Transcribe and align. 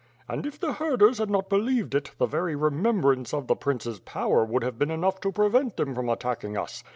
And 0.27 0.47
if 0.47 0.59
the 0.59 0.73
herders 0.73 1.19
had 1.19 1.29
not 1.29 1.47
be 1.47 1.57
lieved 1.57 1.93
it, 1.93 2.09
the 2.17 2.25
very 2.25 2.55
remembrance 2.55 3.35
of 3.35 3.45
the 3.45 3.55
prince's 3.55 3.99
power 3.99 4.43
would 4.43 4.63
have 4.63 4.79
been 4.79 4.89
enough 4.89 5.21
to 5.21 5.31
prevent 5.31 5.77
them 5.77 5.93
from 5.93 6.09
attacking 6.09 6.57
us. 6.57 6.83